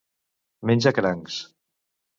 Menja 0.71 0.95
crancs. 1.01 1.41